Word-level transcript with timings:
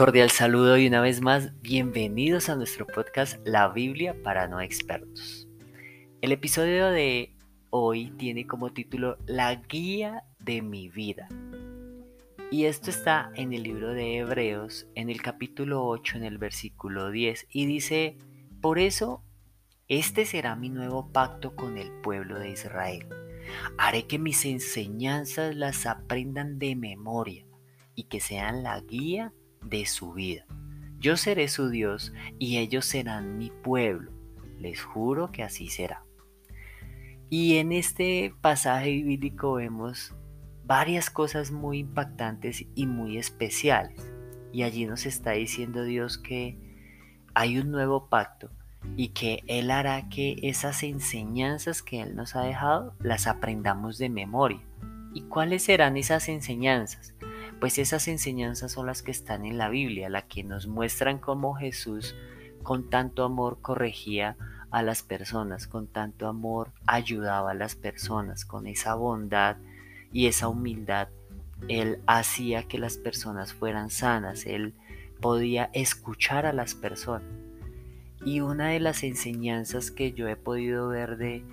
cordial 0.00 0.30
saludo 0.30 0.78
y 0.78 0.86
una 0.86 1.02
vez 1.02 1.20
más, 1.20 1.52
bienvenidos 1.60 2.48
a 2.48 2.56
nuestro 2.56 2.86
podcast 2.86 3.36
La 3.46 3.68
Biblia 3.68 4.16
para 4.22 4.48
no 4.48 4.62
expertos. 4.62 5.46
El 6.22 6.32
episodio 6.32 6.86
de 6.86 7.36
hoy 7.68 8.10
tiene 8.12 8.46
como 8.46 8.72
título 8.72 9.18
La 9.26 9.56
guía 9.56 10.24
de 10.38 10.62
mi 10.62 10.88
vida. 10.88 11.28
Y 12.50 12.64
esto 12.64 12.88
está 12.88 13.30
en 13.34 13.52
el 13.52 13.62
libro 13.62 13.92
de 13.92 14.16
Hebreos, 14.16 14.86
en 14.94 15.10
el 15.10 15.20
capítulo 15.20 15.84
8, 15.84 16.16
en 16.16 16.24
el 16.24 16.38
versículo 16.38 17.10
10, 17.10 17.48
y 17.50 17.66
dice, 17.66 18.16
por 18.62 18.78
eso, 18.78 19.22
este 19.86 20.24
será 20.24 20.56
mi 20.56 20.70
nuevo 20.70 21.12
pacto 21.12 21.54
con 21.54 21.76
el 21.76 21.92
pueblo 22.00 22.38
de 22.38 22.48
Israel. 22.48 23.06
Haré 23.76 24.06
que 24.06 24.18
mis 24.18 24.46
enseñanzas 24.46 25.54
las 25.56 25.84
aprendan 25.84 26.58
de 26.58 26.74
memoria 26.74 27.44
y 27.94 28.04
que 28.04 28.20
sean 28.20 28.62
la 28.62 28.80
guía 28.80 29.34
de 29.62 29.86
su 29.86 30.12
vida. 30.12 30.44
Yo 30.98 31.16
seré 31.16 31.48
su 31.48 31.70
Dios 31.70 32.12
y 32.38 32.58
ellos 32.58 32.84
serán 32.84 33.38
mi 33.38 33.50
pueblo. 33.50 34.12
Les 34.58 34.82
juro 34.82 35.32
que 35.32 35.42
así 35.42 35.68
será. 35.68 36.04
Y 37.30 37.56
en 37.56 37.72
este 37.72 38.34
pasaje 38.40 38.90
bíblico 38.90 39.54
vemos 39.54 40.14
varias 40.64 41.08
cosas 41.08 41.52
muy 41.52 41.78
impactantes 41.78 42.66
y 42.74 42.86
muy 42.86 43.18
especiales. 43.18 44.12
Y 44.52 44.64
allí 44.64 44.84
nos 44.84 45.06
está 45.06 45.32
diciendo 45.32 45.84
Dios 45.84 46.18
que 46.18 46.58
hay 47.34 47.58
un 47.58 47.70
nuevo 47.70 48.08
pacto 48.08 48.50
y 48.96 49.08
que 49.08 49.42
Él 49.46 49.70
hará 49.70 50.08
que 50.08 50.36
esas 50.42 50.82
enseñanzas 50.82 51.82
que 51.82 52.00
Él 52.00 52.16
nos 52.16 52.36
ha 52.36 52.42
dejado 52.42 52.94
las 53.00 53.26
aprendamos 53.26 53.98
de 53.98 54.08
memoria. 54.08 54.60
¿Y 55.14 55.22
cuáles 55.22 55.64
serán 55.64 55.96
esas 55.96 56.28
enseñanzas? 56.28 57.14
Pues 57.60 57.78
esas 57.78 58.08
enseñanzas 58.08 58.72
son 58.72 58.86
las 58.86 59.02
que 59.02 59.10
están 59.10 59.44
en 59.44 59.58
la 59.58 59.68
Biblia, 59.68 60.08
las 60.08 60.24
que 60.24 60.42
nos 60.42 60.66
muestran 60.66 61.18
cómo 61.18 61.54
Jesús 61.54 62.16
con 62.62 62.88
tanto 62.88 63.22
amor 63.22 63.58
corregía 63.60 64.36
a 64.70 64.82
las 64.82 65.02
personas, 65.02 65.66
con 65.66 65.86
tanto 65.86 66.26
amor 66.26 66.72
ayudaba 66.86 67.50
a 67.50 67.54
las 67.54 67.76
personas, 67.76 68.44
con 68.44 68.66
esa 68.66 68.94
bondad 68.94 69.56
y 70.12 70.26
esa 70.26 70.48
humildad. 70.48 71.08
Él 71.68 72.00
hacía 72.06 72.62
que 72.62 72.78
las 72.78 72.96
personas 72.96 73.52
fueran 73.52 73.90
sanas, 73.90 74.46
él 74.46 74.74
podía 75.20 75.70
escuchar 75.74 76.46
a 76.46 76.54
las 76.54 76.74
personas. 76.74 77.28
Y 78.24 78.40
una 78.40 78.68
de 78.68 78.80
las 78.80 79.02
enseñanzas 79.02 79.90
que 79.90 80.12
yo 80.12 80.28
he 80.28 80.36
podido 80.36 80.88
ver 80.88 81.16
de, 81.16 81.44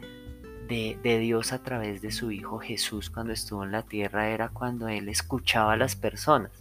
de, 0.67 1.19
Dios 1.19 1.53
a 1.53 1.63
través 1.63 2.01
de 2.01 2.11
su 2.11 2.31
Hijo 2.31 2.59
Jesús 2.59 3.09
cuando 3.09 3.33
estuvo 3.33 3.63
en 3.63 3.71
la 3.71 3.83
tierra 3.83 4.29
era 4.29 4.49
cuando 4.49 4.87
Él 4.87 5.09
escuchaba 5.09 5.73
a 5.73 5.77
las 5.77 5.95
personas. 5.95 6.51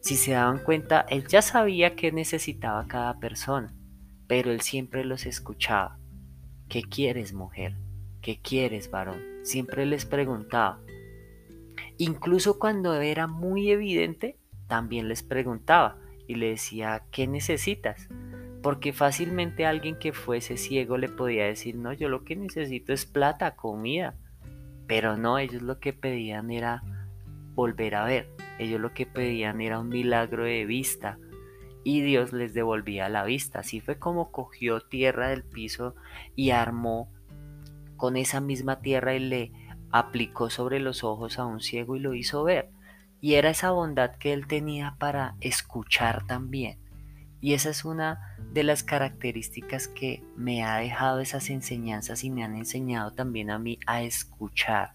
Si 0.00 0.16
se 0.16 0.32
daban 0.32 0.58
cuenta, 0.58 1.06
Él 1.08 1.26
ya 1.26 1.42
sabía 1.42 1.96
qué 1.96 2.12
necesitaba 2.12 2.86
cada 2.86 3.18
persona, 3.18 3.72
pero 4.26 4.50
Él 4.50 4.60
siempre 4.60 5.04
los 5.04 5.26
escuchaba. 5.26 5.98
¿Qué 6.68 6.82
quieres 6.82 7.32
mujer? 7.32 7.74
¿Qué 8.22 8.40
quieres 8.40 8.90
varón? 8.90 9.22
Siempre 9.42 9.86
les 9.86 10.04
preguntaba. 10.04 10.80
Incluso 11.98 12.58
cuando 12.58 12.94
era 12.94 13.26
muy 13.26 13.70
evidente, 13.70 14.38
también 14.68 15.08
les 15.08 15.22
preguntaba 15.22 15.98
y 16.26 16.36
le 16.36 16.50
decía, 16.50 17.02
¿qué 17.10 17.26
necesitas? 17.26 18.08
Porque 18.62 18.92
fácilmente 18.92 19.64
alguien 19.64 19.98
que 19.98 20.12
fuese 20.12 20.56
ciego 20.56 20.98
le 20.98 21.08
podía 21.08 21.44
decir, 21.44 21.76
no, 21.76 21.92
yo 21.92 22.08
lo 22.08 22.24
que 22.24 22.36
necesito 22.36 22.92
es 22.92 23.06
plata, 23.06 23.56
comida. 23.56 24.14
Pero 24.86 25.16
no, 25.16 25.38
ellos 25.38 25.62
lo 25.62 25.78
que 25.78 25.92
pedían 25.92 26.50
era 26.50 26.82
volver 27.54 27.94
a 27.94 28.04
ver. 28.04 28.28
Ellos 28.58 28.80
lo 28.80 28.92
que 28.92 29.06
pedían 29.06 29.60
era 29.60 29.78
un 29.78 29.88
milagro 29.88 30.44
de 30.44 30.66
vista. 30.66 31.18
Y 31.84 32.02
Dios 32.02 32.32
les 32.32 32.52
devolvía 32.52 33.08
la 33.08 33.24
vista. 33.24 33.60
Así 33.60 33.80
fue 33.80 33.98
como 33.98 34.30
cogió 34.30 34.80
tierra 34.80 35.28
del 35.28 35.44
piso 35.44 35.94
y 36.36 36.50
armó 36.50 37.10
con 37.96 38.16
esa 38.16 38.40
misma 38.40 38.80
tierra 38.80 39.14
y 39.14 39.20
le 39.20 39.52
aplicó 39.90 40.50
sobre 40.50 40.80
los 40.80 41.04
ojos 41.04 41.38
a 41.38 41.46
un 41.46 41.60
ciego 41.60 41.96
y 41.96 42.00
lo 42.00 42.14
hizo 42.14 42.44
ver. 42.44 42.70
Y 43.20 43.34
era 43.34 43.50
esa 43.50 43.70
bondad 43.70 44.16
que 44.16 44.32
él 44.32 44.46
tenía 44.46 44.96
para 44.98 45.36
escuchar 45.40 46.26
también. 46.26 46.78
Y 47.40 47.54
esa 47.54 47.70
es 47.70 47.84
una 47.84 48.36
de 48.52 48.64
las 48.64 48.82
características 48.82 49.88
que 49.88 50.22
me 50.36 50.64
ha 50.64 50.76
dejado 50.76 51.20
esas 51.20 51.50
enseñanzas 51.50 52.24
y 52.24 52.30
me 52.30 52.44
han 52.44 52.54
enseñado 52.54 53.12
también 53.12 53.50
a 53.50 53.58
mí 53.58 53.78
a 53.86 54.02
escuchar. 54.02 54.92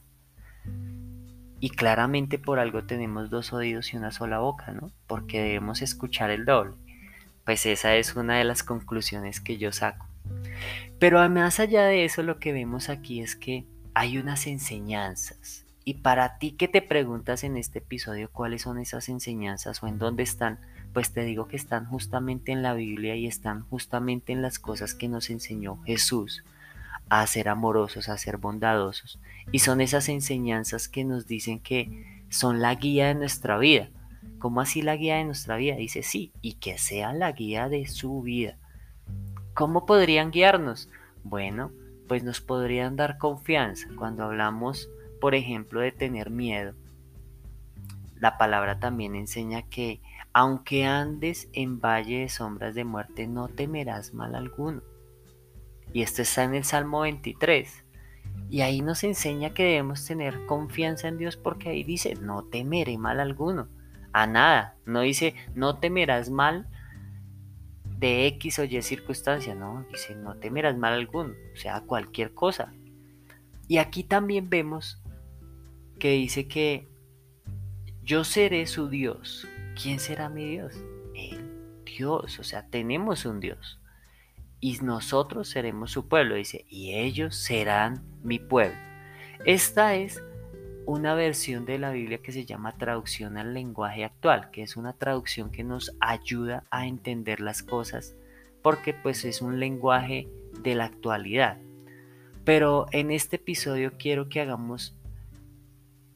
Y 1.59 1.69
claramente 1.69 2.37
por 2.37 2.59
algo 2.59 2.83
tenemos 2.83 3.29
dos 3.29 3.53
oídos 3.53 3.93
y 3.93 3.97
una 3.97 4.11
sola 4.11 4.39
boca, 4.39 4.71
¿no? 4.71 4.91
Porque 5.07 5.41
debemos 5.41 5.81
escuchar 5.81 6.29
el 6.29 6.45
doble. 6.45 6.75
Pues 7.45 7.65
esa 7.65 7.95
es 7.95 8.15
una 8.15 8.37
de 8.37 8.43
las 8.43 8.63
conclusiones 8.63 9.39
que 9.39 9.57
yo 9.57 9.71
saco. 9.71 10.05
Pero 10.99 11.27
más 11.29 11.59
allá 11.59 11.85
de 11.85 12.05
eso, 12.05 12.23
lo 12.23 12.39
que 12.39 12.53
vemos 12.53 12.89
aquí 12.89 13.21
es 13.21 13.35
que 13.35 13.65
hay 13.93 14.17
unas 14.17 14.47
enseñanzas. 14.47 15.65
Y 15.83 15.95
para 15.95 16.37
ti 16.37 16.51
que 16.51 16.67
te 16.67 16.81
preguntas 16.81 17.43
en 17.43 17.57
este 17.57 17.79
episodio 17.79 18.29
cuáles 18.31 18.63
son 18.63 18.79
esas 18.79 19.07
enseñanzas 19.09 19.81
o 19.83 19.87
en 19.87 19.99
dónde 19.99 20.23
están, 20.23 20.59
pues 20.95 21.11
te 21.11 21.25
digo 21.25 21.49
que 21.49 21.57
están 21.57 21.85
justamente 21.87 22.53
en 22.53 22.63
la 22.63 22.73
Biblia 22.73 23.17
y 23.17 23.27
están 23.27 23.63
justamente 23.63 24.31
en 24.31 24.41
las 24.41 24.59
cosas 24.59 24.95
que 24.95 25.09
nos 25.09 25.29
enseñó 25.29 25.83
Jesús 25.83 26.45
a 27.09 27.27
ser 27.27 27.49
amorosos, 27.49 28.07
a 28.07 28.17
ser 28.17 28.37
bondadosos. 28.37 29.19
Y 29.51 29.59
son 29.59 29.81
esas 29.81 30.07
enseñanzas 30.07 30.87
que 30.87 31.03
nos 31.03 31.27
dicen 31.27 31.59
que 31.59 32.23
son 32.29 32.61
la 32.61 32.73
guía 32.75 33.07
de 33.07 33.15
nuestra 33.15 33.57
vida. 33.57 33.89
¿Cómo 34.39 34.61
así 34.61 34.81
la 34.81 34.95
guía 34.95 35.17
de 35.17 35.25
nuestra 35.25 35.57
vida? 35.57 35.75
Dice 35.75 36.01
sí, 36.01 36.31
y 36.41 36.53
que 36.53 36.77
sea 36.77 37.11
la 37.11 37.33
guía 37.33 37.67
de 37.67 37.87
su 37.87 38.21
vida. 38.21 38.57
¿Cómo 39.53 39.85
podrían 39.85 40.31
guiarnos? 40.31 40.87
Bueno, 41.25 41.73
pues 42.07 42.23
nos 42.23 42.39
podrían 42.39 42.95
dar 42.95 43.17
confianza 43.17 43.89
cuando 43.97 44.23
hablamos, 44.23 44.89
por 45.19 45.35
ejemplo, 45.35 45.81
de 45.81 45.91
tener 45.91 46.29
miedo. 46.29 46.73
La 48.17 48.37
palabra 48.37 48.79
también 48.79 49.15
enseña 49.15 49.63
que 49.63 49.99
aunque 50.37 50.83
andes 50.83 51.47
en 51.53 51.79
valle 51.79 52.19
de 52.19 52.27
sombras 52.27 52.75
de 52.75 52.83
muerte, 52.83 53.25
no 53.25 53.47
temerás 53.47 54.13
mal 54.13 54.35
alguno. 54.35 54.81
Y 55.93 56.01
esto 56.01 56.23
está 56.23 56.43
en 56.43 56.55
el 56.55 56.65
Salmo 56.65 56.99
23. 56.99 57.85
Y 58.49 58.59
ahí 58.59 58.81
nos 58.81 59.05
enseña 59.05 59.53
que 59.53 59.63
debemos 59.63 60.05
tener 60.05 60.45
confianza 60.45 61.07
en 61.07 61.17
Dios 61.17 61.37
porque 61.37 61.69
ahí 61.69 61.85
dice, 61.85 62.15
no 62.15 62.43
temeré 62.43 62.97
mal 62.97 63.21
alguno. 63.21 63.69
A 64.11 64.27
nada. 64.27 64.75
No 64.85 64.99
dice, 64.99 65.35
no 65.55 65.77
temerás 65.77 66.29
mal 66.29 66.67
de 67.97 68.27
X 68.27 68.59
o 68.59 68.65
Y 68.65 68.81
circunstancia. 68.81 69.55
No, 69.55 69.85
dice, 69.89 70.15
no 70.15 70.35
temerás 70.35 70.77
mal 70.77 70.91
alguno. 70.91 71.33
O 71.53 71.55
sea, 71.55 71.79
cualquier 71.79 72.33
cosa. 72.33 72.73
Y 73.69 73.77
aquí 73.77 74.03
también 74.03 74.49
vemos 74.49 75.01
que 75.97 76.11
dice 76.11 76.49
que 76.49 76.89
yo 78.03 78.25
seré 78.25 78.65
su 78.65 78.89
Dios 78.89 79.47
¿quién 79.75 79.99
será 79.99 80.29
mi 80.29 80.49
Dios? 80.49 80.73
El 81.13 81.83
Dios, 81.85 82.39
o 82.39 82.43
sea, 82.43 82.67
tenemos 82.67 83.25
un 83.25 83.39
Dios. 83.39 83.79
Y 84.59 84.79
nosotros 84.79 85.49
seremos 85.49 85.91
su 85.91 86.07
pueblo, 86.07 86.35
dice, 86.35 86.65
y 86.69 86.95
ellos 86.95 87.35
serán 87.35 88.03
mi 88.23 88.39
pueblo. 88.39 88.77
Esta 89.45 89.95
es 89.95 90.23
una 90.85 91.13
versión 91.13 91.65
de 91.65 91.77
la 91.77 91.91
Biblia 91.91 92.19
que 92.19 92.31
se 92.31 92.45
llama 92.45 92.77
traducción 92.77 93.37
al 93.37 93.53
lenguaje 93.53 94.05
actual, 94.05 94.49
que 94.51 94.63
es 94.63 94.77
una 94.77 94.93
traducción 94.93 95.51
que 95.51 95.63
nos 95.63 95.95
ayuda 95.99 96.63
a 96.69 96.87
entender 96.87 97.39
las 97.41 97.63
cosas, 97.63 98.15
porque 98.61 98.93
pues 98.93 99.25
es 99.25 99.41
un 99.41 99.59
lenguaje 99.59 100.27
de 100.61 100.75
la 100.75 100.85
actualidad. 100.85 101.57
Pero 102.43 102.85
en 102.91 103.11
este 103.11 103.37
episodio 103.37 103.93
quiero 103.97 104.29
que 104.29 104.41
hagamos 104.41 104.95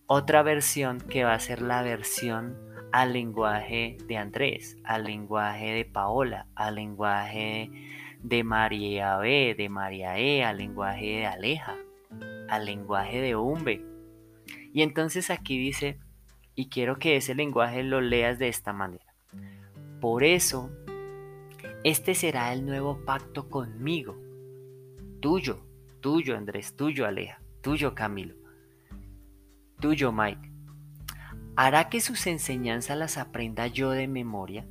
otra 0.06 0.44
versión 0.44 1.00
que 1.00 1.24
va 1.24 1.34
a 1.34 1.40
ser 1.40 1.62
la 1.62 1.82
versión 1.82 2.56
al 2.92 3.14
lenguaje 3.14 3.98
de 4.08 4.18
Andrés, 4.18 4.78
al 4.84 5.04
lenguaje 5.04 5.72
de 5.74 5.86
Paola, 5.86 6.48
al 6.56 6.76
lenguaje 6.76 7.70
de 8.22 8.44
María 8.44 9.18
B, 9.18 9.56
de 9.58 9.70
María 9.70 10.18
E, 10.18 10.44
al 10.44 10.58
lenguaje 10.58 11.06
de 11.06 11.26
Aleja, 11.26 11.78
al 12.50 12.66
lenguaje 12.66 13.22
de 13.22 13.36
Umbe. 13.36 13.86
Y 14.74 14.82
entonces 14.82 15.30
aquí 15.30 15.58
dice, 15.58 16.00
y 16.56 16.70
quiero 16.70 16.98
que 16.98 17.16
ese 17.16 17.36
lenguaje 17.36 17.84
lo 17.84 18.02
leas 18.02 18.40
de 18.40 18.48
esta 18.48 18.74
manera. 18.74 19.14
Por 20.02 20.24
eso, 20.24 20.70
este 21.84 22.16
será 22.16 22.54
el 22.54 22.66
nuevo 22.66 23.04
pacto 23.06 23.50
conmigo, 23.50 24.18
tuyo, 25.22 25.66
tuyo 26.02 26.38
Andrés, 26.38 26.76
tuyo 26.76 27.06
Aleja, 27.06 27.42
tuyo 27.62 27.94
Camilo, 27.94 28.36
tuyo 29.80 30.12
Mike 30.12 30.49
hará 31.60 31.90
que 31.90 32.00
sus 32.00 32.26
enseñanzas 32.26 32.98
las 32.98 33.18
aprenda 33.18 33.68
yo 33.68 33.92
de 33.92 34.08
memoria 34.08 34.66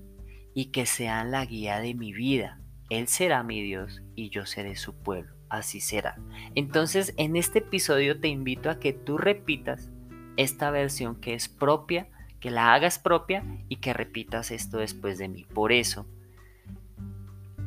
y 0.54 0.70
que 0.70 0.86
sean 0.86 1.30
la 1.30 1.44
guía 1.44 1.80
de 1.80 1.92
mi 1.92 2.14
vida. 2.14 2.62
Él 2.88 3.08
será 3.08 3.42
mi 3.42 3.62
Dios 3.62 4.00
y 4.14 4.30
yo 4.30 4.46
seré 4.46 4.74
su 4.74 4.94
pueblo. 4.94 5.34
Así 5.50 5.82
será. 5.82 6.16
Entonces, 6.54 7.12
en 7.18 7.36
este 7.36 7.58
episodio 7.58 8.18
te 8.18 8.28
invito 8.28 8.70
a 8.70 8.78
que 8.78 8.94
tú 8.94 9.18
repitas 9.18 9.90
esta 10.38 10.70
versión 10.70 11.16
que 11.20 11.34
es 11.34 11.50
propia 11.50 12.08
que 12.40 12.50
la 12.50 12.72
hagas 12.72 12.98
propia 12.98 13.44
y 13.68 13.76
que 13.76 13.92
repitas 13.92 14.50
esto 14.50 14.78
después 14.78 15.18
de 15.18 15.28
mí. 15.28 15.44
Por 15.44 15.72
eso, 15.72 16.06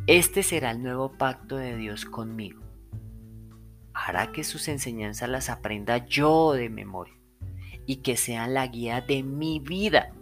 este 0.07 0.41
será 0.41 0.71
el 0.71 0.81
nuevo 0.81 1.11
pacto 1.19 1.57
de 1.57 1.77
Dios 1.77 2.05
conmigo. 2.05 2.63
Hará 3.93 4.31
que 4.31 4.43
sus 4.43 4.67
enseñanzas 4.67 5.29
las 5.29 5.51
aprenda 5.51 6.07
yo 6.07 6.53
de 6.53 6.69
memoria 6.69 7.20
y 7.91 7.97
que 7.97 8.15
sean 8.15 8.53
la 8.53 8.67
guía 8.67 9.01
de 9.01 9.21
mi 9.21 9.59
vida. 9.59 10.13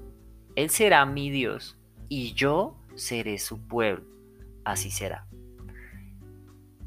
Él 0.55 0.71
será 0.71 1.05
mi 1.05 1.29
Dios 1.29 1.77
y 2.07 2.33
yo 2.33 2.75
seré 2.95 3.37
su 3.37 3.61
pueblo. 3.61 4.03
Así 4.65 4.89
será. 4.89 5.27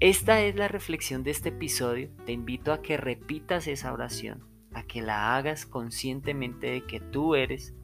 Esta 0.00 0.43
es 0.43 0.56
la 0.56 0.67
reflexión 0.67 1.23
de 1.23 1.31
este 1.31 1.50
episodio. 1.50 2.11
Te 2.26 2.32
invito 2.32 2.73
a 2.73 2.82
que 2.82 2.96
repitas 2.96 3.69
esa 3.69 3.93
oración, 3.93 4.43
a 4.75 4.82
que 4.82 5.02
la 5.02 5.37
hagas 5.37 5.67
conscientemente 5.67 6.73
de 6.73 6.84
que 6.84 6.99
tú 6.99 7.37
eres 7.37 7.75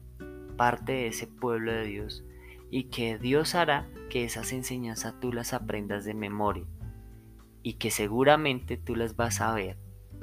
parte 0.57 0.91
de 0.91 1.07
ese 1.07 1.25
pueblo 1.25 1.71
de 1.71 1.85
Dios 1.85 2.25
y 2.69 2.89
que 2.89 3.17
Dios 3.17 3.55
hará 3.55 3.87
que 4.09 4.25
esas 4.25 4.51
enseñanzas 4.51 5.17
tú 5.21 5.31
las 5.31 5.53
aprendas 5.53 6.03
de 6.03 6.15
memoria 6.15 6.65
y 7.63 7.75
que 7.75 7.91
seguramente 7.91 8.75
tú 8.75 8.97
las 8.97 9.15
vas 9.15 9.39
a 9.39 9.53
ver 9.53 9.77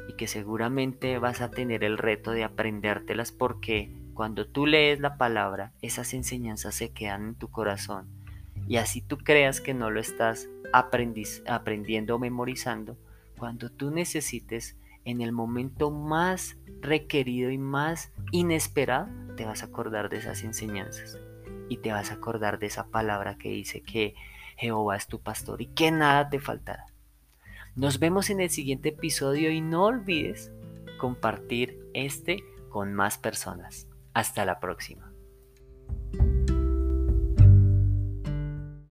y 0.09 0.15
que 0.15 0.27
seguramente 0.27 1.19
vas 1.19 1.41
a 1.41 1.51
tener 1.51 1.85
el 1.85 1.99
reto 1.99 2.33
de 2.33 2.45
aprendértelas 2.45 3.33
porque 3.33 3.93
cuando 4.15 4.47
tú 4.47 4.67
lees 4.67 5.01
la 5.01 5.17
palabra 5.17 5.73
esas 5.83 6.15
enseñanzas 6.15 6.75
se 6.75 6.91
quedan 6.93 7.29
en 7.29 7.35
tu 7.35 7.49
corazón 7.49 8.09
y 8.69 8.77
así 8.77 9.01
tú 9.01 9.19
creas 9.19 9.61
que 9.61 9.75
no 9.75 9.91
lo 9.91 10.01
estás 10.01 10.49
aprendiendo 10.73 12.17
o 12.17 12.19
memorizando, 12.19 12.99
cuando 13.39 13.71
tú 13.71 13.91
necesites 13.91 14.77
en 15.05 15.21
el 15.21 15.31
momento 15.31 15.91
más 15.91 16.57
requerido 16.81 17.51
y 17.51 17.59
más 17.59 18.13
inesperado, 18.33 19.09
te 19.37 19.45
vas 19.45 19.63
a 19.63 19.67
acordar 19.67 20.09
de 20.09 20.17
esas 20.17 20.43
enseñanzas 20.43 21.19
y 21.69 21.77
te 21.79 21.93
vas 21.93 22.11
a 22.11 22.15
acordar 22.15 22.59
de 22.59 22.67
esa 22.67 22.89
palabra 22.89 23.37
que 23.39 23.51
dice 23.51 23.83
que 23.83 24.15
Jehová 24.57 24.97
es 24.97 25.07
tu 25.07 25.21
pastor 25.21 25.63
y 25.63 25.67
que 25.67 25.91
nada 25.91 26.29
te 26.29 26.41
faltará. 26.41 26.87
Nos 27.77 27.99
vemos 27.99 28.31
en 28.31 28.41
el 28.41 28.49
siguiente 28.49 28.89
episodio 28.89 29.51
y 29.51 29.61
no 29.61 29.85
olvides 29.85 30.51
compartir 30.99 31.79
este 31.93 32.43
con 32.71 32.95
más 32.95 33.19
personas. 33.19 33.87
Hasta 34.15 34.47
la 34.47 34.61
próxima. 34.61 35.06